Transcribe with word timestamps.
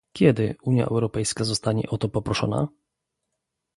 Kiedy 0.13 0.55
Unia 0.63 0.85
Europejska 0.85 1.43
zostanie 1.43 1.89
o 1.89 1.97
to 1.97 2.09
poproszona? 2.09 2.67